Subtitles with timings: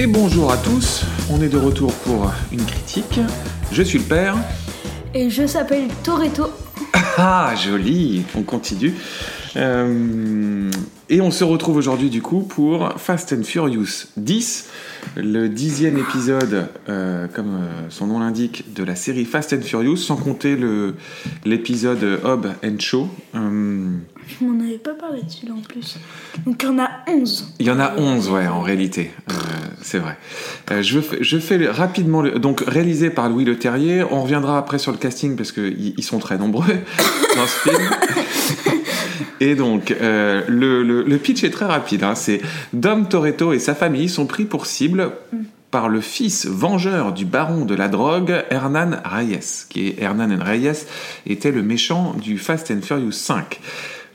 [0.00, 3.18] Et bonjour à tous, on est de retour pour une critique.
[3.72, 4.36] Je suis le père.
[5.12, 6.44] Et je s'appelle Toretto.
[7.20, 8.94] Ah, joli, on continue.
[9.56, 10.70] Euh,
[11.08, 14.70] et on se retrouve aujourd'hui du coup pour Fast and Furious 10,
[15.16, 19.96] le dixième épisode, euh, comme euh, son nom l'indique, de la série Fast and Furious,
[19.96, 20.56] sans compter
[21.44, 23.08] l'épisode Hob and Show.
[24.28, 25.96] Je m'en avais pas parlé dessus là en plus.
[26.46, 27.54] Donc il y en a 11.
[27.58, 29.10] Il y en a 11, ouais, en réalité.
[29.30, 29.34] Euh,
[29.82, 30.16] c'est vrai.
[30.70, 32.20] Euh, je, fais, je fais le- rapidement.
[32.22, 34.04] le- donc, réalisé par Louis Le Terrier.
[34.10, 36.66] On reviendra après sur le casting parce qu'ils ils sont très nombreux
[37.36, 37.90] dans ce film.
[39.40, 42.02] Et donc, euh, le, le- le pitch est très rapide.
[42.04, 42.14] hein.
[42.14, 42.40] C'est
[42.72, 45.12] Dom Toretto et sa famille sont pris pour cible
[45.70, 50.86] par le fils vengeur du baron de la drogue, Hernan Reyes, qui est Hernan Reyes
[51.26, 53.60] était le méchant du Fast and Furious 5.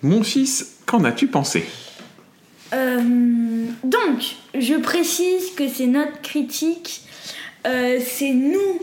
[0.03, 1.63] Mon fils, qu'en as-tu pensé?
[2.73, 2.99] Euh,
[3.83, 7.01] donc, je précise que c'est notre critique.
[7.65, 8.81] Euh, c'est nous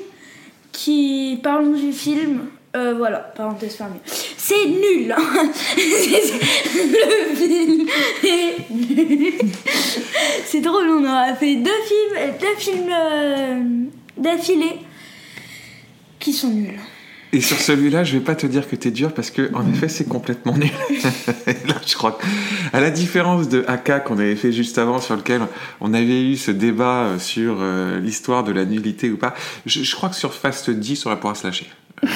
[0.73, 2.47] qui parlons du film.
[2.75, 4.01] Euh, voilà, parenthèse fermée.
[4.07, 5.13] C'est nul.
[5.13, 5.21] hein.
[5.77, 7.87] Le film
[8.25, 9.35] est nul.
[10.47, 14.79] C'est drôle, on aura fait deux films, deux films d'affilée
[16.19, 16.81] qui sont nuls.
[17.33, 19.89] Et sur celui-là, je vais pas te dire que t'es dur parce que, en effet,
[19.89, 20.71] c'est complètement nul.
[21.47, 22.25] Là, je crois que,
[22.73, 25.43] à la différence de AK qu'on avait fait juste avant, sur lequel
[25.81, 29.83] on avait eu ce débat euh, sur euh, l'histoire de la nullité ou pas, je,
[29.85, 31.67] je crois que sur Fast 10, on va pouvoir se lâcher.
[32.03, 32.09] Euh,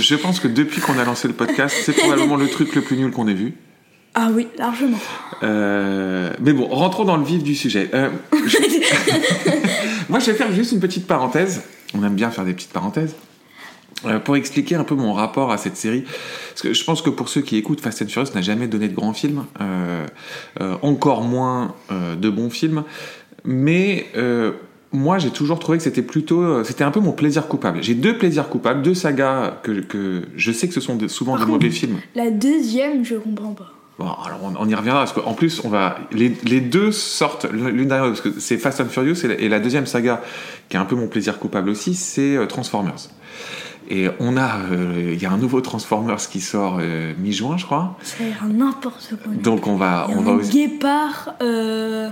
[0.00, 2.96] Je pense que depuis qu'on a lancé le podcast, c'est probablement le truc le plus
[2.96, 3.54] nul qu'on ait vu.
[4.14, 4.98] Ah oui, largement.
[5.44, 7.88] Euh, mais bon, rentrons dans le vif du sujet.
[7.94, 8.10] Euh,
[8.46, 8.56] je-
[10.08, 11.62] Moi, je vais faire juste une petite parenthèse.
[11.94, 13.14] On aime bien faire des petites parenthèses.
[14.04, 16.02] Euh, pour expliquer un peu mon rapport à cette série,
[16.50, 18.88] parce que je pense que pour ceux qui écoutent, Fast and Furious n'a jamais donné
[18.88, 20.06] de grands films, euh,
[20.60, 22.82] euh, encore moins euh, de bons films,
[23.44, 24.52] mais euh,
[24.92, 27.78] moi j'ai toujours trouvé que c'était plutôt, euh, c'était un peu mon plaisir coupable.
[27.82, 31.36] J'ai deux plaisirs coupables, deux sagas que, que je sais que ce sont de- souvent
[31.36, 31.98] Par de mauvais films.
[32.16, 33.72] La deuxième, je comprends pas.
[33.98, 37.46] Bon, alors on, on y reviendra parce qu'en plus on va les, les deux sortent
[37.52, 40.22] l'une derrière l'autre parce que c'est Fast and Furious et la, et la deuxième saga
[40.70, 43.10] qui est un peu mon plaisir coupable aussi c'est Transformers
[43.94, 47.64] et on a euh, il y a un nouveau Transformers qui sort euh, mi-juin je
[47.66, 49.32] crois Ça a l'air n'importe quoi.
[49.34, 52.08] donc on va y a on va un aussi guépard euh,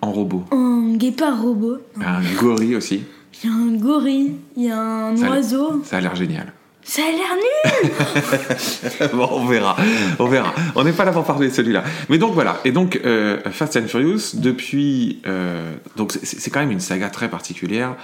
[0.00, 1.78] en robot un guépard robot.
[2.00, 3.02] un gorille aussi
[3.44, 5.82] Il y a un gorille, il y a un Ça a- oiseau.
[5.84, 6.52] ça a l'air génial
[6.84, 9.08] Ça a l'air nul.
[9.14, 9.76] bon, on verra,
[10.18, 10.52] on verra.
[10.74, 11.84] On n'est pas là pour parler de celui-là.
[12.08, 12.60] Mais donc voilà.
[12.64, 17.28] Et donc euh, Fast and Furious, depuis, euh, donc c'est- quand même une saga très
[17.30, 17.94] particulière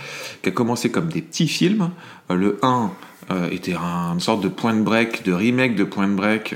[0.42, 1.90] qui a commencé comme des petits films.
[2.30, 2.92] Euh, le 1
[3.30, 6.54] euh, était un- une sorte de point de break, de remake de point de break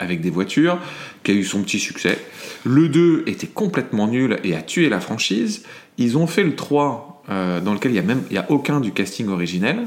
[0.00, 0.78] avec des voitures,
[1.22, 2.18] qui a eu son petit succès.
[2.64, 5.62] Le 2 était complètement nul et a tué la franchise.
[5.96, 8.80] Ils ont fait le 3, euh, dans lequel il y a même, y a aucun
[8.80, 9.86] du casting originel.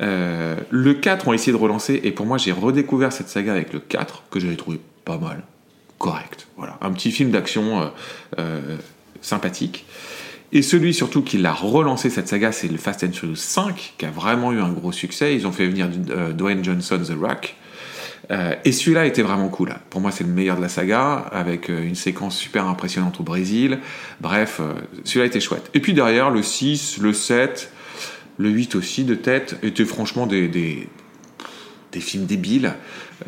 [0.00, 3.72] Euh, le 4 ont essayé de relancer et pour moi j'ai redécouvert cette saga avec
[3.72, 5.42] le 4 que j'avais trouvé pas mal,
[5.98, 6.46] correct.
[6.56, 7.86] Voilà, un petit film d'action euh,
[8.38, 8.76] euh,
[9.20, 9.86] sympathique.
[10.52, 14.06] Et celui surtout qui l'a relancé cette saga, c'est le Fast and Furious 5 qui
[14.06, 15.34] a vraiment eu un gros succès.
[15.34, 15.88] Ils ont fait venir
[16.32, 17.56] Dwayne Johnson, The Rock.
[18.64, 19.74] Et celui-là était vraiment cool.
[19.90, 23.80] Pour moi, c'est le meilleur de la saga, avec une séquence super impressionnante au Brésil.
[24.20, 24.60] Bref,
[25.02, 25.70] celui-là était chouette.
[25.74, 27.73] Et puis derrière, le 6, le 7,
[28.38, 30.88] le 8 aussi, de tête, étaient franchement des, des,
[31.94, 32.74] des films débiles,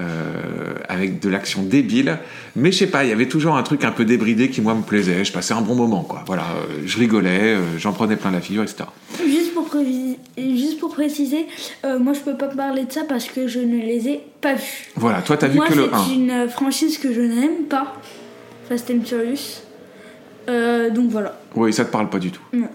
[0.00, 2.19] euh, avec de l'action débile.
[2.56, 4.75] Mais je sais pas, il y avait toujours un truc un peu débridé qui, moi,
[4.75, 5.25] me plaisait.
[5.25, 6.25] Je passais un bon moment, quoi.
[6.27, 8.84] Voilà, euh, je rigolais, euh, j'en prenais plein la figure, etc.
[9.25, 9.69] Juste pour,
[10.37, 11.47] juste pour préciser,
[11.84, 14.91] moi je peux pas parler de ça parce que je ne les ai pas vus.
[14.97, 16.05] Voilà, toi, t'as vu moi que le 1.
[16.05, 17.95] c'est une franchise que je n'aime pas,
[18.69, 19.62] Fast and Furious.
[20.95, 21.39] Donc voilà.
[21.55, 22.42] Oui, ça te parle pas du tout.
[22.53, 22.69] Non.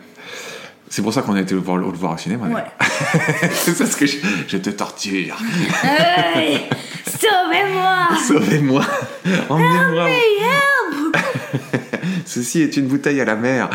[0.94, 2.48] C'est pour ça qu'on a été le voir, le voir au cinéma.
[2.48, 2.64] Ouais.
[3.54, 4.18] c'est parce que je,
[4.48, 5.38] je te torture.
[5.84, 6.60] Hey,
[7.08, 8.84] Sauvez-moi Sauvez-moi.
[9.50, 10.06] Emmenez-moi.
[12.26, 13.70] Ceci est une bouteille à la mer.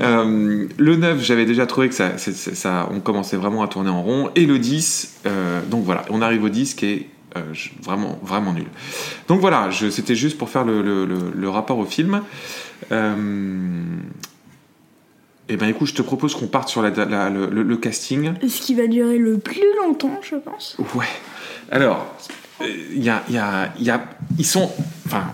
[0.00, 4.02] Euh, le 9, j'avais déjà trouvé que ça, ça, on commençait vraiment à tourner en
[4.02, 4.30] rond.
[4.34, 7.06] Et le 10, euh, donc voilà, on arrive au 10 qui est
[7.36, 8.66] euh, je- vraiment, vraiment nul.
[9.28, 12.22] Donc voilà, c'était juste pour faire le, le- le- le rapport au film.
[12.92, 13.14] Euh,
[15.48, 18.32] et ben écoute, je te propose qu'on parte sur la- la- le- casting.
[18.48, 20.76] Ce qui va durer le plus longtemps, je pense.
[20.94, 21.04] Ouais.
[21.70, 22.06] Alors,
[22.62, 24.04] il y a, y a- y a-
[24.38, 24.70] ils sont,
[25.06, 25.24] enfin,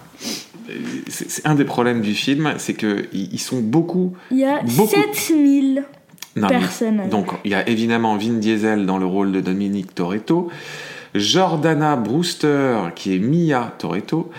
[0.69, 0.73] euh,
[1.09, 4.15] c'est un des problèmes du film, c'est que ils ils sont beaucoup.
[4.31, 4.89] Il y a Beaucoup.
[4.95, 5.85] 7000
[6.37, 7.09] Non, personnes.
[7.09, 10.49] donc, il y a évidemment Vin Diesel dans le rôle de Dominique Toretto,
[11.15, 14.31] Jordana Brewster qui est Mia Toretto,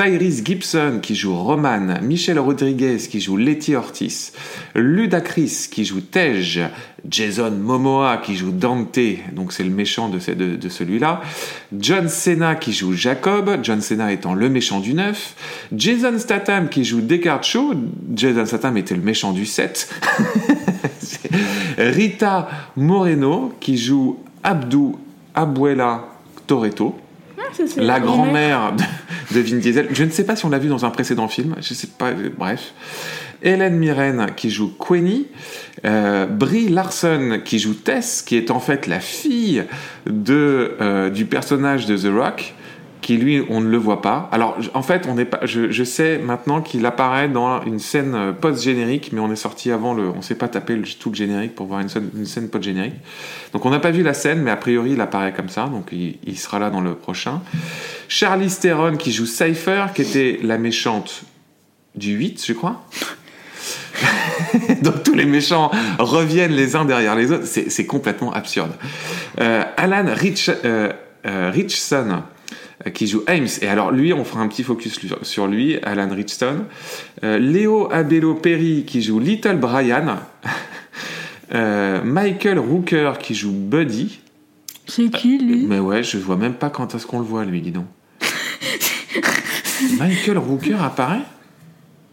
[0.00, 4.32] Tyrese Gibson qui joue Roman, Michel Rodriguez qui joue Letty Ortiz,
[4.74, 6.68] Ludacris qui joue Tej,
[7.06, 8.98] Jason Momoa qui joue Dante,
[9.34, 11.20] donc c'est le méchant de, de, de celui-là,
[11.78, 16.82] John Cena qui joue Jacob, John Cena étant le méchant du 9, Jason Statham qui
[16.84, 17.74] joue Descartes Show,
[18.14, 19.94] Jason Statham était le méchant du 7,
[21.76, 24.98] Rita Moreno qui joue Abdou
[25.34, 26.06] Abuela
[26.46, 26.98] Toretto,
[27.38, 27.42] Ah,
[27.76, 28.72] la grand-mère.
[28.72, 28.82] grand-mère de,
[29.32, 29.88] de Vin Diesel.
[29.92, 32.08] Je ne sais pas si on l'a vu dans un précédent film, je sais pas,
[32.08, 32.72] euh, bref.
[33.42, 35.26] Hélène Mirren qui joue Queenie,
[35.84, 39.64] euh, Brie Larson qui joue Tess, qui est en fait la fille
[40.06, 42.54] de, euh, du personnage de The Rock,
[43.16, 44.28] lui, on ne le voit pas.
[44.32, 48.32] Alors, en fait, on n'est pas, je, sais maintenant qu'il apparaît dans une scène euh,
[48.32, 51.54] post-générique, mais on est sorti avant le, on s'est pas tapé le- tout le générique
[51.54, 52.94] pour voir une scène, post-générique.
[53.52, 55.92] Donc, on n'a pas vu la scène, mais a priori, il apparaît comme ça, donc
[55.92, 57.42] il, sera là dans le prochain.
[58.08, 61.22] Charlize Theron qui joue Cypher, qui était la méchante
[61.94, 62.84] du 8, je crois.
[64.82, 67.44] Donc tous les méchants reviennent les uns derrière les autres.
[67.46, 68.72] C'est complètement absurde.
[69.40, 70.92] Euh, Alan Rich, euh,
[71.26, 72.22] euh, Richson
[72.94, 73.46] qui joue Ames.
[73.60, 76.64] Et alors lui, on fera un petit focus sur- lui, Alan Richson.
[77.24, 80.16] Euh, Léo Abello Perry qui joue Little Brian.
[81.52, 84.20] Euh, Michael Rooker qui joue Buddy.
[84.86, 85.66] C'est qui lui?
[85.66, 87.86] Mais ouais, je vois même pas quand est-ce qu'on le voit, lui, dis donc.
[89.98, 91.22] Michael Rooker apparaît?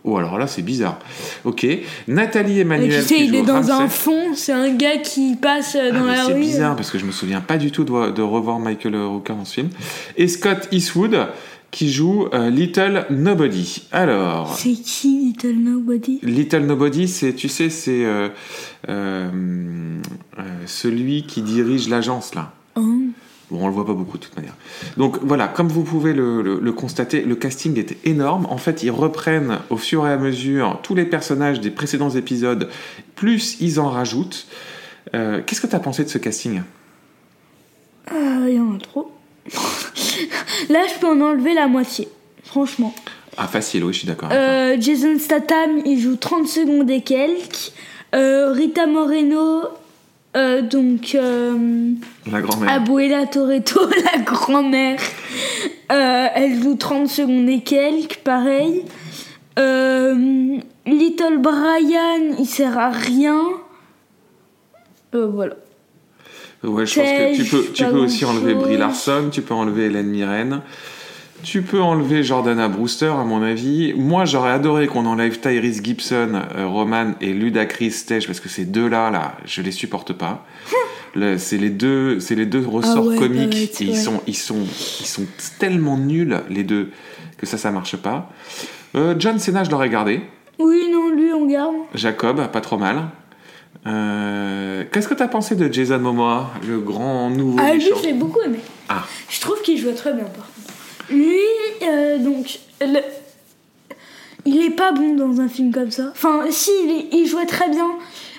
[0.03, 0.99] Oh, alors là, c'est bizarre.
[1.43, 1.67] Ok.
[2.07, 3.01] Nathalie Mais Emmanuel.
[3.01, 3.71] tu sais, il est dans Ramsey.
[3.73, 6.39] un fond, c'est un gars qui passe euh, Ah, dans la c'est rue.
[6.39, 9.43] bizarre parce que je me souviens pas du tout de, de revoir Michael Rooker dans
[9.45, 9.69] ce film.
[10.15, 11.27] Et Scott Eastwood
[11.71, 13.83] qui joue euh, Little Nobody.
[13.91, 16.19] Alors, C'est qui Little Nobody?
[16.23, 18.05] Little Nobody, c'est, tu sais, c'est
[18.87, 19.99] euh,
[20.65, 22.53] celui qui dirige l'agence là.
[23.49, 24.55] Bon, on le voit pas beaucoup de toute manière.
[24.97, 28.45] Donc voilà, comme vous pouvez le, le- le constater, le casting est énorme.
[28.49, 32.69] En fait, ils reprennent au fur et à mesure tous les personnages des précédents épisodes,
[33.15, 34.47] plus ils en rajoutent.
[35.15, 36.61] Euh, Qu'est-ce que tu as pensé de ce casting?
[38.09, 38.13] Ah,
[38.47, 39.11] il y en a trop.
[40.69, 42.07] Là, je peux en enlever la moitié.
[42.43, 42.93] Franchement.
[43.37, 44.29] Ah, facile, oui, je suis d'accord.
[44.31, 47.71] Euh, Jason Statham, il joue 30 secondes et quelques.
[48.15, 49.61] Euh, Rita Moreno,
[50.37, 51.93] euh, donc euh.
[52.31, 52.71] La grand-mère.
[52.71, 53.81] Abuela Toretto,
[54.13, 54.99] la grand-mère,
[55.91, 58.83] euh, elle joue 30 secondes et quelques, pareil.
[60.85, 63.41] Little Brian, il sert à rien.
[65.11, 65.55] Voilà.
[66.63, 68.53] Ouais, je pense que tu peux, tu peux aussi enlever.
[68.53, 70.61] Brie Larson, tu peux enlever Hélène Mirren,
[71.43, 73.93] tu peux enlever Jordana Brewster, à mon avis.
[73.95, 78.65] Moi, j'aurais adoré qu'on enlève Tyrese Gibson, euh, Roman et Ludacris Tej, parce que ces
[78.65, 80.45] deux-là, là, je les supporte pas.
[81.15, 83.53] Le- C'est les deux, c'est les deux ressorts Ah ouais, comiques.
[83.53, 83.95] ouais, et ils ouais.
[83.95, 84.59] sont, ils sont,
[84.99, 85.25] ils sont
[85.59, 86.91] tellement nuls les deux
[87.37, 88.29] que ça, ça marche pas.
[88.95, 90.21] Euh, John Cena, je l'aurais gardé.
[90.59, 91.75] Oui, non, lui, on garde.
[91.93, 93.03] Jacob, pas trop mal.
[93.85, 98.13] Euh, Qu'est-ce que t'as pensé de Jason Momoa, le grand nouveau Ah, lui, méchant j'ai
[98.13, 98.59] beaucoup aimé.
[98.89, 99.03] Ah.
[99.29, 100.56] Je trouve qu'il joue très bien, par contre.
[101.09, 101.39] Lui,
[101.83, 103.01] euh, donc, le-
[104.45, 106.09] il est pas bon dans un film comme ça.
[106.11, 106.71] Enfin, si,
[107.11, 107.89] il, jouait très bien,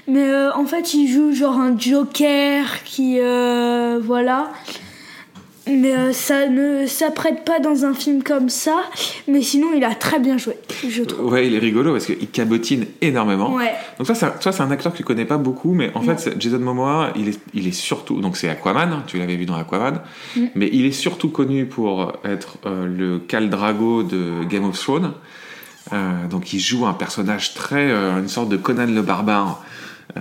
[0.06, 4.50] mais euh, en fait, il joue genre un Joker qui, euh, voilà.
[5.70, 8.76] Mais euh, ça ne s'apprête pas dans un film comme ça.
[9.26, 10.56] Mais sinon, il a très bien joué,
[10.88, 11.32] je trouve.
[11.32, 13.54] Ouais, il est rigolo parce qu'il cabotine énormément.
[13.54, 13.72] Ouais.
[13.98, 16.16] Donc toi, c'est un acteur que tu connais pas beaucoup, mais en Non.
[16.16, 19.56] fait, Jason Momoa, il est, il est surtout, donc c'est Aquaman, tu l'avais vu dans
[19.56, 20.00] Aquaman,
[20.36, 20.40] Mm.
[20.54, 25.12] mais il est surtout connu pour être euh, le Khal Drago de Game of Thrones.
[25.92, 29.62] Euh, donc il joue un personnage très, une sorte de Conan le barbare.
[30.16, 30.20] Euh,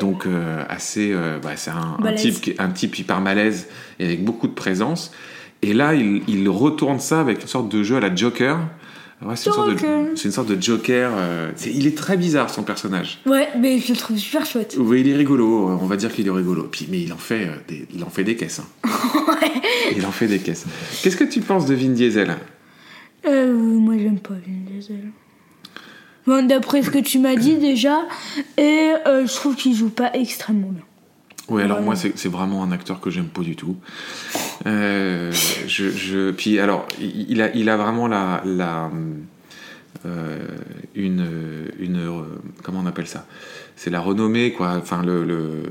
[0.00, 4.46] donc euh, assez, euh, bah, c'est un, type, un type hyper malaise et avec beaucoup
[4.48, 5.12] de présence.
[5.62, 8.58] Et là, il, il retourne ça avec une sorte de jeu à la Joker.
[9.22, 10.06] Ouais, c'est une, sorte de- Joker.
[10.16, 11.10] c'est une sorte de Joker.
[11.14, 13.18] euh, c'est- il est très bizarre son personnage.
[13.26, 14.76] Ouais, mais je le trouve super chouette.
[14.78, 15.68] Oui, il est rigolo.
[15.68, 16.62] On va dire qu'il est rigolo.
[16.72, 18.60] Puis, mais il en fait, des, il en fait des caisses.
[18.60, 18.88] hein.
[19.96, 20.64] Il en fait des caisses.
[21.02, 22.36] Qu'est-ce que tu penses de Vin Diesel?
[23.26, 25.10] Euh, moi j'aime pas Vin Diesel.
[26.26, 28.02] Bon, D'après ce que tu m'as dit déjà,
[28.56, 30.84] et euh, je trouve qu'il joue pas extrêmement bien.
[31.48, 33.76] Oui, alors moi, c'est c'est vraiment un acteur que j'aime pas du tout.
[34.66, 35.32] Euh,
[35.66, 38.90] je, je, puis alors, il a, il a vraiment la, la
[40.06, 40.38] euh,
[40.94, 41.26] une,
[41.80, 42.22] une, euh,
[42.62, 43.26] comment on appelle ça?
[43.74, 44.76] C'est la renommée, quoi.
[44.76, 45.62] Enfin, le, le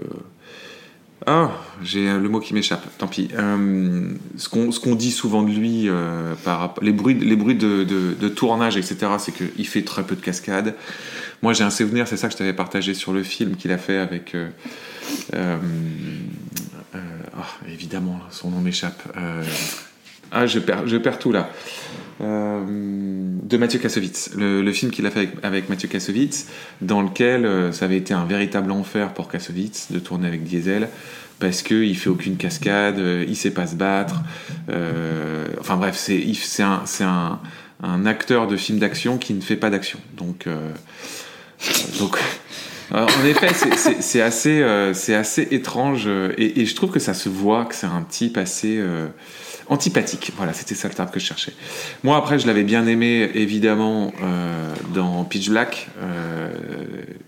[1.32, 1.52] ah,
[1.84, 2.84] j'ai le mot qui m'échappe.
[2.98, 3.30] Tant pis.
[3.36, 8.30] Euh, ce qu'on dit souvent de lui, euh, par les bruits, les bruits de, de,
[8.30, 9.12] tournage, etc.
[9.20, 10.74] C'est qu'il fait très peu de cascades.
[11.44, 13.78] Moi, j'ai un souvenir, c'est ça que je t'avais partagé sur le film qu'il a
[13.78, 14.34] fait avec.
[14.34, 14.50] euh,
[15.36, 15.58] euh,
[16.96, 17.00] euh,
[17.38, 19.04] ah, évidemment, son nom m'échappe.
[20.32, 21.50] Ah, je perds, je perds tout là.
[22.22, 26.48] Euh, de Mathieu Kassovitz, le, film qu'il a fait avec, avec Mathieu Kassovitz,
[26.82, 30.90] dans lequel euh, ça avait été un véritable enfer pour Kassovitz de tourner avec Diesel,
[31.40, 34.22] parce qu'il fait aucune cascade, euh, il sait pas se battre.
[34.70, 37.40] euh, enfin bref, c'est un, un,
[37.82, 40.00] un acteur de film d'action qui ne fait pas d'action.
[40.18, 40.46] Donc,
[42.00, 42.18] donc
[42.92, 47.76] en effet, c'est- assez, c'est assez étrange et, je trouve que ça se voit que
[47.76, 48.82] c'est un type assez
[49.70, 50.32] antipathique.
[50.36, 51.54] Voilà, c'était ça le terme que je cherchais.
[52.04, 56.52] Moi, après, je l'avais bien aimé, évidemment, euh, dans Pitch Black, euh,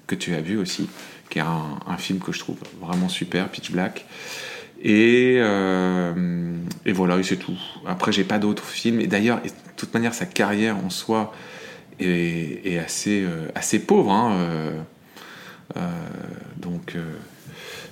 [0.08, 0.90] que tu as vu aussi,
[1.30, 4.06] qui est un, film que je trouve vraiment super, Pitch Black.
[4.84, 6.56] Et, euh,
[6.88, 7.58] voilà, c'est tout.
[7.86, 9.00] Après, j'ai pas d'autres films.
[9.00, 11.34] Et d'ailleurs, de toute manière, sa carrière en soi
[12.00, 14.12] est, assez, pauvre.
[14.12, 14.36] hein,
[16.58, 16.96] donc,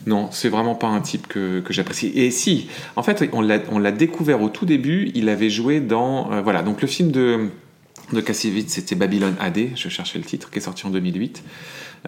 [0.07, 2.11] non, c'est vraiment pas un type que, j'apprécie.
[2.15, 5.11] Et si, en fait, on l'a, on l'a découvert au tout début.
[5.15, 6.31] Il avait joué dans.
[6.31, 7.49] euh, voilà, donc le film de,
[8.13, 11.43] de Kassovitz, c'était Babylone AD, je cherchais le titre, qui est sorti en 2008.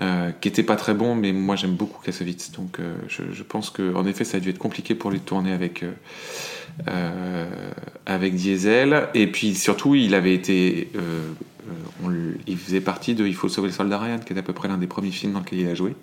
[0.02, 3.70] euh, qui était pas très bon, mais moi j'aime beaucoup Kassovitz, donc euh, je, pense
[3.70, 5.84] que en effet ça a dû être compliqué pour lui de tourner avec
[6.88, 7.46] euh,
[8.06, 10.90] avec Diesel, et puis surtout il avait été,
[12.04, 12.10] on
[12.48, 14.70] il faisait partie de Il faut sauver le soldat Ryan, qui est à peu près
[14.70, 15.94] l'un des premiers films dans lequel il a joué.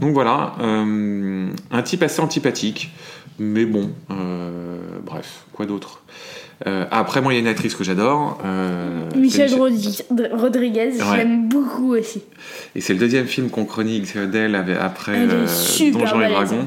[0.00, 2.90] Donc voilà, un type assez antipathique,
[3.38, 3.92] mais bon,
[5.04, 6.02] bref, quoi d'autre?
[6.66, 11.18] Euh, Après moi il y a une actrice que j'adore, euh, Michel Rodriguez, je Ouais.
[11.18, 12.22] l'aime beaucoup aussi.
[12.74, 15.46] et c'est le deuxième film qu'on chronique d'elle après Elle euh,
[15.92, 16.66] Donjons et Dragons.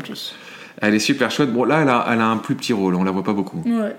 [0.82, 1.52] Elle est super chouette.
[1.52, 3.64] Bon, là, elle a, elle a un plus petit rôle, on la voit pas beaucoup.
[3.66, 3.96] Ouais.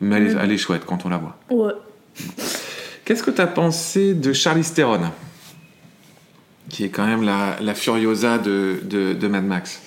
[0.00, 0.40] Mais elle est, Ouais.
[0.44, 1.36] elle est chouette quand on la voit.
[1.50, 1.72] Ouais.
[3.04, 5.00] Qu'est-ce que tu as pensé de Charlize Theron
[6.70, 9.80] Qui est quand même la, la Furiosa de, de, de Mad Max?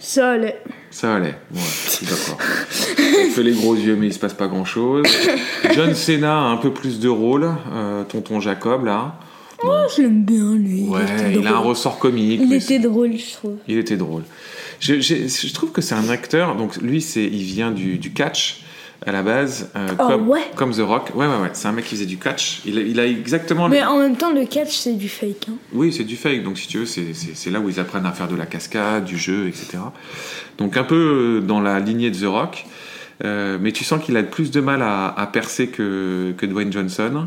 [0.00, 0.60] Ça allait.
[0.90, 1.34] Ça allait.
[1.54, 2.38] Ouais, je suis d'accord.
[2.98, 5.04] Elle fait les gros yeux, mais il se passe pas grand chose.
[5.74, 7.48] John Cena a un peu plus de rôle.
[7.72, 9.14] euh, tonton Jacob, là.
[9.62, 10.84] Oh, je l'aime bien lui.
[10.88, 11.00] Ouais,
[11.38, 12.40] il a un ressort comique.
[12.42, 13.56] Il était drôle, je trouve.
[13.68, 14.22] Il était drôle.
[14.80, 16.56] Je, je- je trouve que c'est un acteur.
[16.56, 18.62] Donc lui, c'est, il vient du, du catch
[19.06, 20.42] à la base, euh, Oh, comme, ouais.
[20.56, 21.12] comme The Rock.
[21.14, 21.50] Ouais, ouais, ouais.
[21.54, 22.60] C'est un mec qui faisait du catch.
[22.66, 23.66] Il, a- il a exactement.
[23.66, 25.46] le- Mais en même temps, le catch, c'est du fake.
[25.50, 25.54] Hein.
[25.72, 26.42] Oui, c'est du fake.
[26.42, 29.16] Donc si tu veux, c'est, là où ils apprennent à faire de la cascade, du
[29.16, 29.78] jeu, etc.
[30.58, 32.66] Donc un peu euh, dans la lignée de The Rock.
[33.24, 36.72] Euh, mais tu sens qu'il a plus de mal à, à percer que, que Dwayne
[36.72, 37.26] Johnson.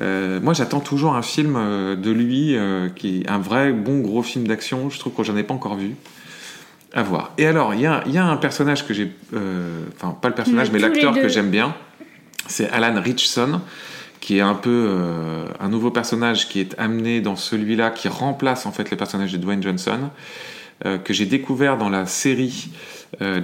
[0.00, 1.54] Euh, moi, j'attends toujours un film
[1.96, 2.56] de lui,
[2.96, 4.90] qui un vrai bon gros film d'action.
[4.90, 5.94] Je trouve que j'en ai pas encore vu.
[6.96, 7.32] À voir.
[7.38, 10.28] Et alors, il y a, il y a un personnage que j'ai, euh, enfin pas
[10.28, 11.74] le personnage, Mais mais l'acteur que j'aime bien.
[12.46, 13.60] C'est Alan Richson,
[14.20, 18.64] qui est un peu euh, un nouveau personnage qui est amené dans celui-là, qui remplace
[18.64, 20.10] en fait le personnage de Dwayne Johnson,
[20.84, 22.70] euh, que j'ai découvert dans la série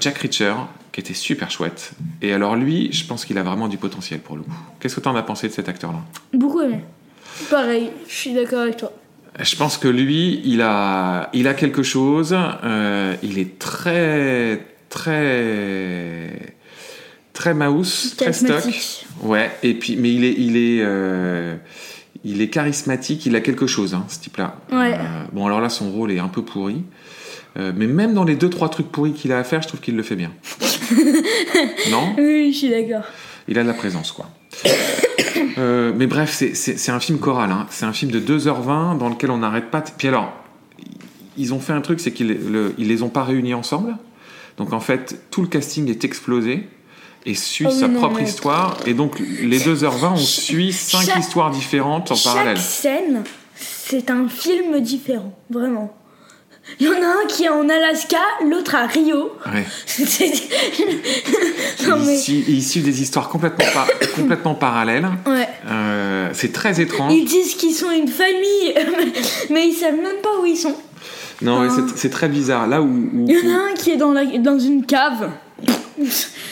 [0.00, 0.54] Jack Reacher,
[0.90, 1.92] qui était super chouette.
[2.22, 4.50] Et alors lui, je pense qu'il a vraiment du potentiel pour le coup.
[4.80, 6.00] Qu'est-ce que tu en as pensé de cet acteur-là?
[6.32, 6.80] Beaucoup aimé.
[7.48, 8.92] Pareil, je suis d'accord avec toi.
[9.38, 12.36] Je pense que lui, il a, il a quelque chose.
[12.64, 16.54] euh, il est très, très,
[17.32, 18.62] très mouse, très stock.
[19.22, 19.50] Ouais.
[19.62, 21.56] Et puis, mais il est, il est, euh,
[22.24, 23.24] il est charismatique.
[23.26, 24.56] Il a quelque chose, hein, ce type-là.
[24.72, 24.94] Ouais.
[24.94, 26.82] Euh, bon, alors là, son rôle est un peu pourri.
[27.56, 29.94] Mais même dans les deux trois trucs pourris qu'il a à faire, je trouve qu'il
[29.94, 30.32] le fait bien.
[31.90, 32.14] non?
[32.16, 33.02] Oui, je suis d'accord.
[33.48, 34.30] Il a de la présence, quoi.
[35.58, 37.50] Euh, mais bref, c'est- un film choral.
[37.50, 37.66] hein.
[37.70, 39.80] C'est un film de 2h20 dans lequel on n'arrête pas.
[39.80, 40.32] de- Puis alors,
[41.36, 43.96] ils ont fait un truc, c'est qu'ils le- ils les ont pas réunis ensemble.
[44.56, 46.68] Donc en fait, tout le casting est explosé
[47.26, 48.76] et suit Oh sa non, propre mais- histoire.
[48.86, 52.56] Et donc, les 2h20, on suit cinq Chaque- histoires différentes en parallèle.
[52.56, 53.22] Chaque scène,
[53.54, 55.94] c'est un film différent, vraiment.
[56.78, 59.32] Il y en a un qui est en Alaska, l'autre à Rio.
[59.46, 59.66] Ouais.
[61.88, 65.08] Non mais des histoires complètement, par- complètement parallèles.
[65.26, 65.48] ouais.
[65.68, 67.12] Euh, c'est très étrange.
[67.12, 68.74] Ils disent qu'ils sont une famille,
[69.50, 70.74] mais ils savent même pas où ils sont.
[71.42, 72.66] Non, c'est- très bizarre.
[72.68, 72.86] Là où.
[72.86, 75.30] où- Il y en a un qui est dans, la, dans une cave.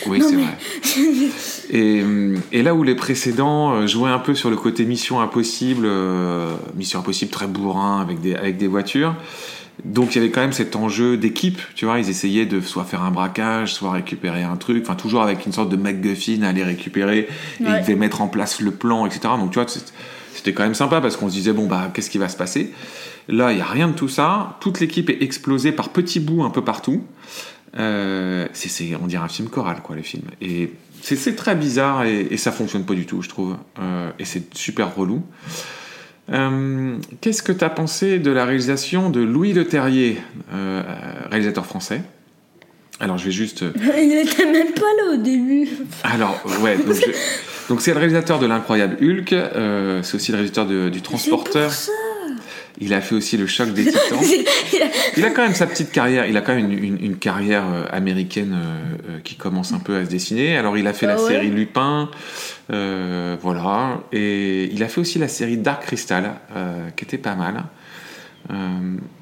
[0.07, 1.31] Oui, c'est mais- vrai.
[1.71, 5.21] Et, hum, et là où les précédents euh, jouaient un peu sur le côté Mission
[5.21, 9.15] Impossible, euh, Mission Impossible très bourrin avec des, avec des voitures,
[9.85, 12.85] donc il y avait quand même cet enjeu d'équipe, tu vois, ils essayaient de soit
[12.85, 16.49] faire un braquage, soit récupérer un truc, enfin toujours avec une sorte de MacGuffin à
[16.49, 17.27] aller récupérer, et
[17.77, 19.21] ils devaient mettre en place le plan, etc.
[19.39, 19.67] Donc tu vois,
[20.35, 22.73] c'était quand même sympa parce qu'on se disait, bon, bah, qu'est-ce qui va se passer?
[23.29, 26.43] Là, il n'y a rien de tout ça, toute l'équipe est explosée par petits bouts
[26.45, 27.05] un peu partout.
[27.79, 30.25] Euh, c'est, c'est- on dirait un film choral, quoi, les films.
[30.41, 33.57] Et c'est, c'est très bizarre et, et ça fonctionne pas du tout, je trouve.
[33.79, 35.23] Euh, et c'est super relou.
[36.33, 40.19] Euh, qu'est-ce que tu as pensé de la réalisation de Louis Leterrier,
[40.53, 40.83] euh,
[41.31, 42.03] réalisateur français?
[43.01, 43.63] Alors, je vais juste.
[43.63, 45.69] euh, Il était même pas là au début.
[46.03, 50.37] Alors, ouais, donc je- donc c'est le réalisateur de l'incroyable Hulk, euh, c'est aussi le
[50.37, 51.71] réalisateur de- du Transporteur.
[52.81, 54.19] Il a fait aussi le choc des Titans.
[55.17, 57.65] Il a- quand même sa petite carrière, il a quand même une, une- une carrière
[57.91, 60.57] américaine euh, qui commence un peu à se dessiner.
[60.57, 61.29] Alors il a fait Ah la ouais?
[61.29, 62.09] série Lupin,
[62.71, 67.35] euh, voilà, et il a fait aussi la série Dark Crystal, euh, qui était pas
[67.35, 67.65] mal.
[68.51, 68.55] Euh,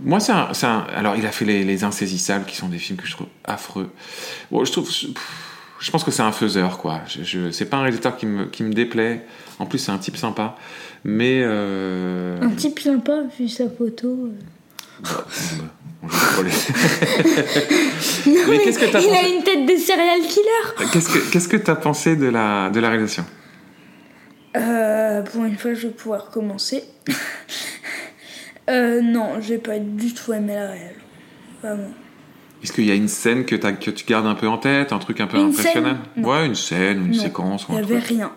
[0.00, 3.06] moi, c'est un, Alors, il a fait les, les Insaisissables, qui sont des films que
[3.06, 3.90] je trouve affreux.
[4.50, 4.90] Bon, je trouve.
[5.78, 7.00] Je pense que c'est un faiseur, quoi.
[7.08, 9.26] Je, je- c'est pas un réalisateur qui me, qui me déplaît.
[9.58, 10.56] En plus, c'est un type sympa.
[11.04, 11.42] Mais.
[11.44, 14.30] Un type sympa, vu sa photo.
[18.26, 20.90] Non, Mais qu'est-ce que t'as il a pensé une tête de serial killer.
[20.92, 23.24] Qu'est-ce que qu'est-ce que t'as pensé de la de la réalisation?
[24.56, 26.82] Euh, pour une fois, je vais pouvoir commencer.
[28.70, 30.96] euh, non, j'ai pas du tout aimé la réelle.
[31.62, 31.90] Vraiment.
[32.62, 35.20] Est-ce qu'il y a une scène que, tu gardes un peu en tête, un truc
[35.20, 35.52] un peu Une
[36.16, 36.28] Non.
[36.28, 38.08] Ouais, une scène, une Non, séquence ou Il un y avait truc.
[38.08, 38.32] rien.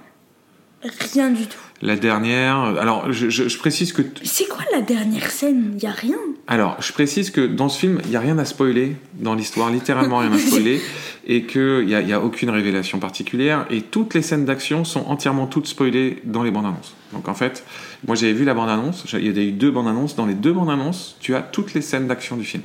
[1.14, 1.58] Rien du tout.
[1.82, 2.58] La dernière.
[2.80, 5.72] Alors, je, je- je précise que C'est quoi la dernière scène?
[5.78, 6.18] Il y a rien.
[6.48, 9.70] alors je précise que dans ce film, il y a rien à spoiler dans l'histoire,
[9.72, 10.82] littéralement rien à spoiler,
[11.28, 14.44] et que il y a, il y a aucune révélation particulière, et toutes les scènes
[14.46, 16.96] d'action sont entièrement toutes spoilées dans les bandes annonces.
[17.14, 17.64] Donc en fait,
[18.06, 20.16] moi j'avais vu la bande annonce, il y a eu deux bandes annonces.
[20.18, 22.64] Dans les deux bandes annonces, tu as toutes les scènes d'action du film.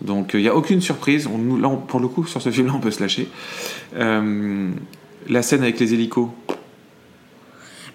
[0.00, 1.26] Donc euh, il n'y a aucune surprise.
[1.26, 3.26] On, là, on- pour le coup, sur ce film-là, on peut se lâcher.
[3.96, 4.70] Euh,
[5.28, 6.28] la scène avec les hélicos.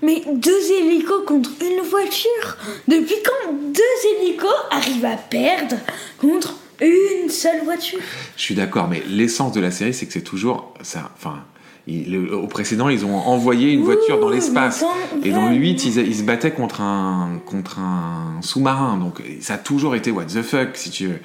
[0.04, 2.58] Mais deux hélicos contre une voiture
[2.88, 5.78] Depuis quand deux hélicos arrivent à perdre
[6.20, 8.00] contre une seule voiture?
[8.36, 11.12] Je suis d'accord, mais l'essence de la série, c'est que c'est toujours ça.
[11.16, 11.44] Enfin,
[11.88, 14.84] il- le- au précédent, ils ont envoyé une voiture dans l'espace.
[15.24, 15.62] Et dans le même.
[15.62, 18.98] 8, ils, ils se battaient contre un, contre un sous-marin.
[18.98, 21.20] Donc ça a toujours été what the fuck, si tu veux.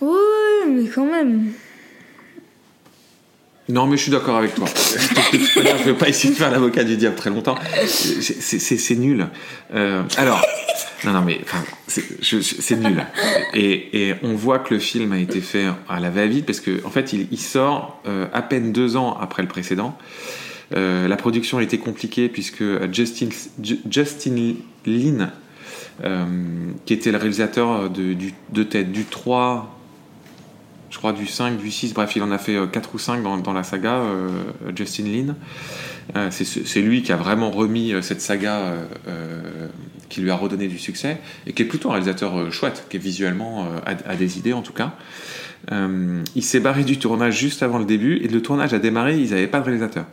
[0.00, 0.16] Oui,
[0.68, 1.52] mais quand même.
[3.68, 4.66] Non, mais je suis d'accord avec toi.
[5.32, 7.56] je vais pas essayer de faire l'avocat du diable très longtemps.
[7.86, 9.26] C'est- nul.
[9.74, 10.40] Euh, alors,
[11.04, 11.40] non, non, mais
[11.88, 13.04] c'est nul.
[13.54, 16.90] Et, on voit que le film a été fait à la va-vite parce que en
[16.90, 19.98] fait, il, sort euh, à peine deux ans après le précédent.
[20.76, 23.28] Euh, la production été compliquée puisque Justin,
[23.62, 24.54] Ju- Justin
[24.86, 25.30] Lin,
[26.84, 29.75] qui était le réalisateur de, du, de tête du 3,
[30.90, 33.52] je crois du 5, du 6, bref, il en a fait 4 ou 5 dans,
[33.52, 34.28] la saga, euh,
[34.74, 35.36] Justin Lin.
[36.14, 39.68] Euh, c'est ce- c'est lui qui a vraiment remis euh, cette saga, euh, euh,
[40.08, 42.96] qui lui a redonné du succès, et qui est plutôt un réalisateur euh, chouette, qui
[42.96, 44.92] est visuellement euh, a, a des idées en tout cas.
[45.72, 49.18] Euh, il s'est barré du tournage juste avant le début, et le tournage a démarré,
[49.18, 50.04] ils n'avaient pas de réalisateur.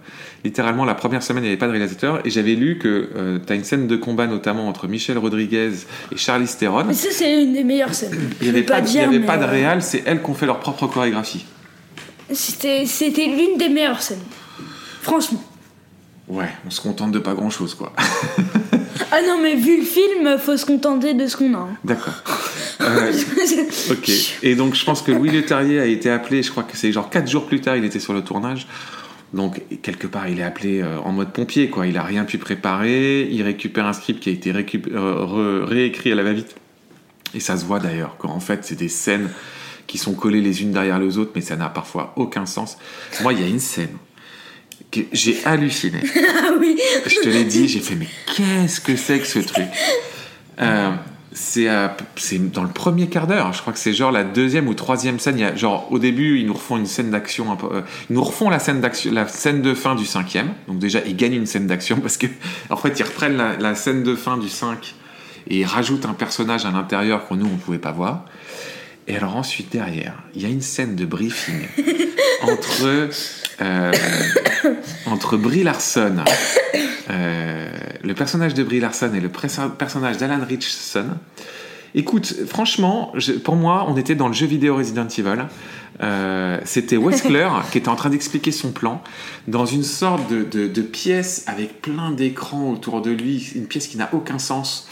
[0.43, 3.53] Littéralement, la première semaine, il n'y avait pas de réalisateur, et j'avais lu que tu
[3.53, 5.71] as une scène de combat notamment entre Michel Rodriguez
[6.11, 6.83] et Charlize Theron.
[6.85, 8.17] Mais ça, c'est une des meilleures scènes.
[8.41, 9.81] Il n'y avait, pas pas, de- il y dire, avait mais, pas de euh, réal,
[9.81, 11.45] c'est elles qui ont fait leur propre chorégraphie.
[12.31, 14.23] C'était c'était l'une des meilleures scènes.
[15.01, 15.43] Franchement.
[16.27, 17.93] Ouais, on se contente de pas grand chose, quoi.
[19.15, 21.57] Ah non, mais vu le film, faut se contenter de ce qu'on a.
[21.57, 21.77] hein.
[21.83, 22.13] D'accord.
[22.81, 23.13] Euh,
[23.91, 24.11] ok.
[24.41, 27.09] Et donc, je pense que Louis Leterrier a été appelé, je crois que c'est genre
[27.09, 28.67] 4 jours plus tard, il était sur le tournage.
[29.33, 31.87] Donc, quelque part, il est appelé euh, en mode pompier, quoi.
[31.87, 33.27] Il a rien pu préparer.
[33.31, 36.55] Il récupère un script qui a été euh, réécrit à la va-vite.
[37.33, 39.29] Et ça se voit d'ailleurs, qu'en fait, c'est des scènes
[39.87, 42.77] qui sont collées les unes derrière les autres, mais ça n'a parfois aucun sens.
[43.21, 43.97] Moi, il y a une scène
[44.91, 45.99] que j'ai halluciné.
[46.15, 46.79] ah oui.
[47.07, 49.65] Je te l'ai dit, j'ai fait, mais qu'est-ce que c'est que ce truc?
[50.61, 50.91] Euh,
[51.33, 51.67] c'est
[52.51, 55.37] dans le premier quart d'heure, je crois que c'est genre la deuxième ou troisième scène.
[55.37, 58.13] Il y a, genre, au début, ils nous refont une scène d'action, un euh, ils
[58.13, 60.53] nous refont la scène, d'action, la scène de fin du cinquième.
[60.67, 62.27] Donc, déjà, ils gagnent une scène d'action parce que,
[62.69, 64.95] en fait, ils reprennent la, la scène de fin du 5
[65.47, 68.25] et ils rajoutent un personnage à l'intérieur que nous, on pouvait pas voir.
[69.07, 71.67] Et alors, ensuite, derrière, il y a une scène de briefing
[72.43, 73.09] entre,
[73.61, 73.91] euh,
[75.05, 76.15] entre Brie Larson,
[77.09, 77.69] euh,
[78.03, 81.05] le personnage de Brie Larson et le personnage d'Alan Richardson.
[81.95, 85.45] Écoute, franchement, je- pour moi, on était dans le jeu vidéo Resident Evil.
[86.01, 89.03] Euh, C'était Wesker qui était en train d'expliquer son plan
[89.47, 93.85] dans une sorte de, de- de pièce avec plein d'écrans autour de lui, une pièce
[93.87, 94.87] qui n'a aucun sens.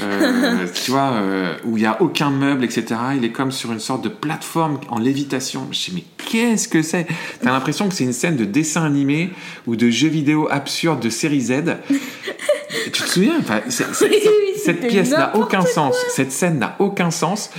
[0.00, 2.84] Euh, tu vois, euh, où il n'y a aucun meuble, etc.
[3.16, 5.66] Il est comme sur une sorte de plateforme en lévitation.
[5.70, 7.06] Je dis, mais qu'est-ce que c'est?
[7.42, 9.30] T'as l'impression que c'est une scène de dessin animé
[9.66, 11.52] ou de jeu vidéo absurde de série Z.
[12.92, 13.36] tu te souviens?
[13.40, 14.16] Enfin, cette- oui,
[14.56, 15.96] Cette c'était pièce n'a aucun sens.
[16.10, 17.50] Cette scène n'a aucun sens.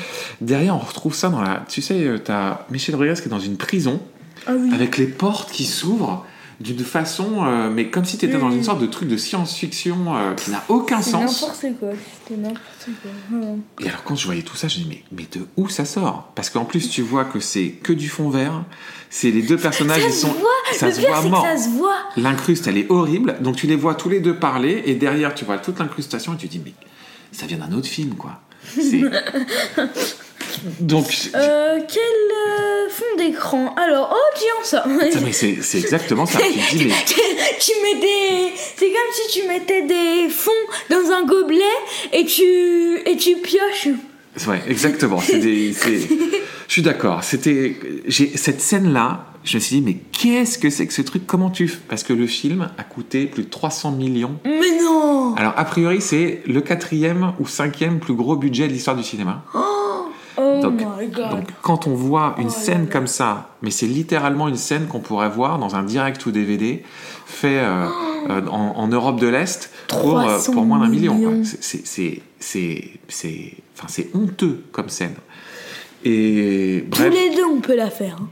[0.41, 1.63] Derrière, on retrouve ça dans la.
[1.67, 4.01] Tu sais, euh, t'as Michel Rodriguez qui est dans une prison
[4.45, 4.69] Ah oui.
[4.73, 6.25] avec les portes qui s'ouvrent.
[6.59, 10.15] D'une façon, euh, mais comme si tu étais dans une sorte de truc de science-fiction
[10.15, 11.41] euh, qui n'a aucun C'est sens.
[11.41, 11.89] n'importe quoi.
[12.27, 13.41] C'était n'importe quoi.
[13.79, 15.85] Et alors quand je voyais tout ça, je me dis mais, mais de où ça
[15.85, 16.31] sort?
[16.35, 18.63] Parce qu'en plus tu vois que c'est que du fond vert,
[19.09, 20.35] c'est les deux personnages, Ça ils sont,
[20.73, 21.43] ça le se pire, voit mort.
[21.43, 21.95] que ça se voit.
[22.17, 25.45] L'incruste, elle est horrible, donc tu les vois tous les deux parler, et derrière tu
[25.45, 26.73] vois toute l'incrustation, et tu te dis mais
[27.31, 28.41] ça vient d'un autre film quoi.
[28.75, 29.01] C'est-
[30.79, 34.83] donc Euh, quel euh, fond d'écran Alors, oh tiens ça.
[34.87, 36.39] mais c'est c'est exactement ça.
[36.39, 36.93] Tu dis mais
[37.59, 38.53] tu mets des.
[38.77, 40.51] C'est comme si tu mettais des fonds
[40.89, 41.63] dans un gobelet
[42.13, 42.43] et tu
[43.05, 43.89] et tu pioches.
[44.47, 45.19] Ouais, exactement.
[45.19, 46.07] C'est des, c'est-
[46.67, 47.23] Je suis d'accord.
[47.23, 49.25] C'était, j'ai cette scène-là.
[49.43, 51.25] Je me suis dit, mais qu'est-ce que c'est que ce truc?
[51.25, 54.37] Comment tu fais Parce que le film a coûté plus de 300 millions.
[54.45, 55.33] Mais non.
[55.35, 59.43] Alors a priori, c'est le quatrième ou cinquième plus gros budget de l'histoire du cinéma.
[59.55, 59.59] Oh
[60.61, 60.77] Donc,
[61.13, 61.29] god.
[61.29, 64.99] donc quand on voit une Oh scène comme ça, mais c'est littéralement une scène qu'on
[64.99, 66.83] pourrait voir dans un direct ou DVD
[67.25, 67.85] fait euh,
[68.29, 71.41] euh, en, en Europe de l'Est pour, euh, 300 pour moins d'un million.
[71.43, 71.63] C'est-
[74.13, 75.15] honteux comme scène.
[76.05, 77.13] Et Tous bref.
[77.13, 78.17] les deux, on peut la faire.
[78.21, 78.27] hein.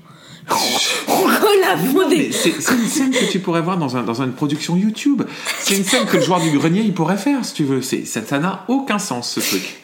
[2.32, 5.24] c'est une scène que tu pourrais voir dans, un, dans une production YouTube.
[5.60, 7.82] C'est une scène que le joueur du grenier il pourrait faire si tu veux.
[7.82, 9.78] Ça n'a aucun sens ce truc.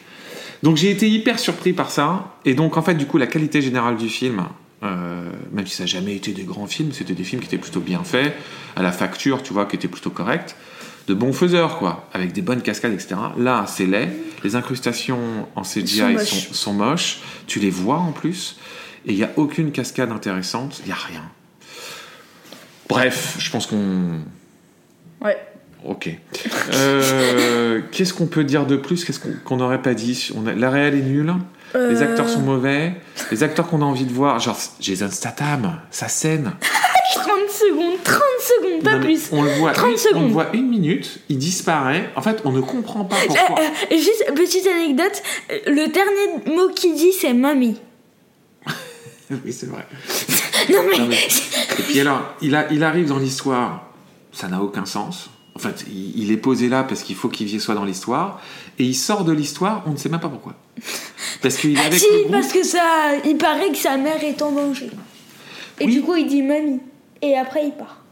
[0.64, 2.34] Donc j'ai été hyper surpris par ça.
[2.46, 4.46] Et donc en fait du coup la qualité générale du film,
[4.82, 7.58] euh, même si ça n'a jamais été des grands films, c'était des films qui étaient
[7.58, 8.34] plutôt bien faits,
[8.74, 10.56] à la facture tu vois qui était plutôt correcte,
[11.06, 13.16] de bons faiseurs quoi, avec des bonnes cascades etc.
[13.36, 14.08] Là c'est laid,
[14.42, 16.50] les incrustations en CGI Sont sont, moches.
[16.52, 18.56] sont moches, tu les vois en plus,
[19.04, 21.30] et il n'y a aucune cascade intéressante, il n'y a rien.
[22.88, 24.20] Bref, je pense qu'on
[25.20, 25.36] Ouais.
[25.84, 26.08] Ok.
[26.72, 30.70] Euh, Qu'est-ce qu'on peut dire de plus Qu'est-ce qu'on n'aurait pas dit On a- La
[30.70, 31.34] réelle est nulle.
[31.74, 32.94] Les Euh, acteurs sont mauvais.
[33.32, 36.52] Les acteurs qu'on a envie de voir, genre Jason Statham, sa scène.
[37.14, 39.28] 30 secondes, 30 secondes, pas Non, plus.
[39.32, 39.72] On le voit.
[39.72, 40.26] 30 une, on secondes.
[40.28, 41.20] le voit une minute.
[41.28, 42.10] Il disparaît.
[42.16, 43.60] En fait, on ne comprend pas Euh, pourquoi.
[43.60, 45.22] euh, juste petite anecdote,
[45.66, 47.80] le dernier mot qu'il dit c'est mamie.
[49.44, 49.86] oui, c'est vrai.
[50.70, 51.16] Non mais, Non, mais-
[51.78, 53.90] Et puis alors, il, a, il arrive dans l'histoire.
[54.32, 55.28] Ça n'a aucun sens.
[55.56, 58.40] En fait, il, est posé là parce qu'il faut qu'il soit dans l'histoire.
[58.78, 59.84] Et il sort de l'histoire.
[59.86, 60.54] On ne sait même pas pourquoi.
[61.42, 62.32] Parce qu'il est avec si le groupe.
[62.32, 64.90] parce que ça, il paraît que sa mère est en danger.
[65.78, 65.92] Et Oui.
[65.92, 66.80] du coup il dit mamie.
[67.22, 68.02] Et après il part.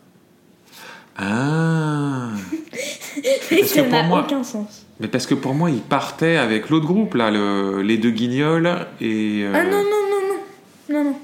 [1.16, 2.28] Ah.
[3.16, 4.86] Mais Parce que ça pour n'a moi- aucun sens.
[5.00, 8.86] Mais parce que pour moi, il partait avec l'autre groupe, là, le- les deux guignols
[9.00, 9.42] et.
[9.44, 11.16] euh, Ah non non non non non non.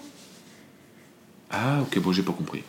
[1.50, 2.62] Ah, ok, bon, j'ai pas compris.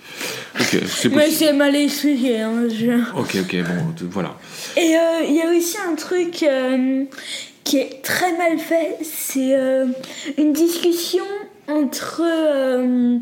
[0.60, 2.40] Ok, c'est Mais c'est mal expliqué.
[2.42, 4.36] Hein, je- Ok, ok, bon, voilà.
[4.78, 7.04] Et euh, il y a aussi un truc euh,
[7.66, 9.86] qui est très mal fait, c'est euh,
[10.38, 11.26] une discussion
[11.68, 12.22] entre...
[12.24, 13.18] Euh,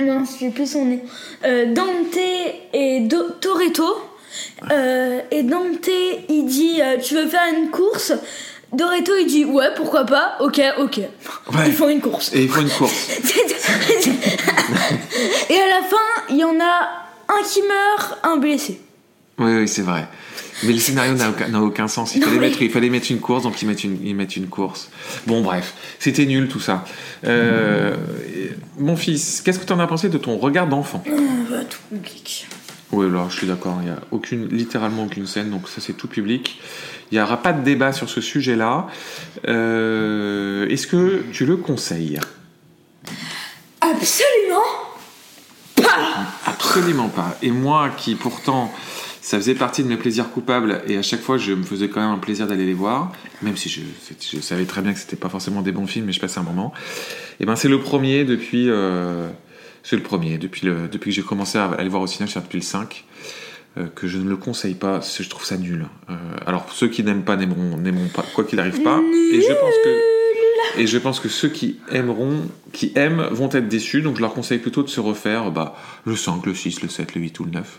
[0.00, 1.00] mince, j'ai plus son nom.
[1.44, 2.16] Dante
[2.72, 3.86] et Do- Toretto.
[5.30, 5.88] Et Dante,
[6.28, 8.12] il dit Tu veux faire une course?
[8.72, 10.36] Doretto, il dit Ouais, pourquoi pas?
[10.40, 10.98] Ok, ok.
[10.98, 11.06] Ouais.
[11.66, 12.30] Ils font une course.
[12.32, 13.08] Et il faut une course.
[15.50, 15.96] et à la fin,
[16.30, 16.88] il y en a
[17.28, 18.80] un qui meurt, un blessé.
[19.38, 20.06] Oui, oui, c'est vrai.
[20.62, 22.14] Mais le scénario n'a aucun, aucun sens.
[22.14, 24.14] Il Non, fallait, mais- mettre, il fallait mettre une course, donc ils mettent une, ils
[24.14, 24.90] mettent une course.
[25.26, 26.84] Bon, bref, c'était nul tout ça.
[27.24, 27.96] Euh,
[28.78, 31.02] mon fils, qu'est-ce que tu en as pensé de ton regard d'enfant?
[31.06, 31.12] Ah,
[31.50, 32.46] bah, tout public.
[32.92, 33.78] Oui, là, je suis d'accord.
[33.80, 36.60] Il n'y a aucune, littéralement aucune scène, donc ça, c'est tout public.
[37.10, 38.88] Il n'y aura pas de débat sur ce sujet-là.
[39.48, 42.20] Euh, Est-ce que tu le conseilles?
[43.92, 44.62] Absolument
[45.76, 47.36] pas Absolument pas.
[47.42, 48.72] Et moi, qui pourtant,
[49.22, 52.00] ça faisait partie de mes plaisirs coupables, et à chaque fois, je me faisais quand
[52.00, 53.80] même un plaisir d'aller les voir, même si je,
[54.34, 56.42] je savais très bien que c'était pas forcément des bons films, mais je passais un
[56.44, 56.72] moment.
[57.40, 58.66] Et ben, c'est le premier depuis.
[58.68, 59.28] euh,
[59.82, 62.40] c'est le premier depuis, le, depuis que j'ai commencé à aller voir au cinéma, c'est
[62.40, 63.04] depuis le 5.
[63.78, 65.86] euh, que je ne le conseille pas, je trouve ça nul.
[66.10, 66.14] Euh,
[66.46, 68.98] alors ceux qui n'aiment pas n'aimeront pas, quoi qu'il arrive pas.
[69.32, 70.19] Et je pense que
[70.78, 74.02] et je pense que ceux qui aimeront, qui aiment, vont être déçus.
[74.02, 77.14] Donc je leur conseille plutôt de se refaire bah, le 5, le 6, le 7,
[77.14, 77.78] le 8 ou le 9.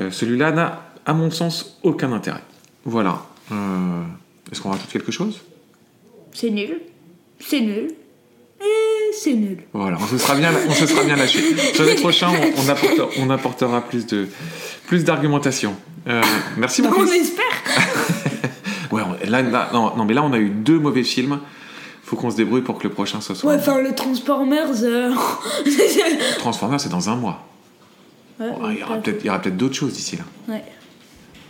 [0.00, 2.42] Euh, Celui-là n'a, à mon sens, aucun intérêt.
[2.84, 3.22] Voilà.
[3.52, 4.02] Euh,
[4.50, 5.40] Est-ce qu'on rajoute quelque chose?
[6.32, 6.80] C'est nul.
[7.40, 7.88] C'est nul.
[8.60, 9.58] Et c'est nul.
[9.72, 11.40] Voilà, on se sera bien, on se sera bien lâché.
[11.74, 14.28] Sur les prochains, on, on apportera, on apportera plus de
[14.86, 15.74] plus d'argumentation.
[16.06, 16.22] Euh,
[16.56, 17.44] merci mon On espère.
[18.92, 21.40] Ouais, là, là- non, non, mais là on a eu deux mauvais films.
[22.04, 23.50] Faut qu'on se débrouille pour que le prochain soit soit.
[23.52, 24.82] Ouais, enfin, le Transformers.
[24.82, 25.10] euh,
[26.38, 27.42] Transformers, c'est dans un mois.
[28.38, 30.24] ouais, il y aura peut-être, d'autres choses d'ici là.
[30.48, 30.62] Ouais.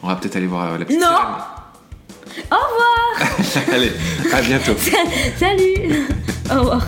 [0.03, 1.01] On va peut-être aller voir euh, la petite.
[1.01, 1.07] Non.
[1.09, 2.47] sirène.
[2.51, 3.93] Au revoir Allez,
[4.33, 4.75] à bientôt.
[5.39, 6.07] Salut
[6.51, 6.83] Au revoir